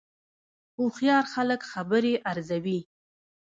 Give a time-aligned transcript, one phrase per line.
[0.75, 2.79] هوښیار خلک خبرې ارزوي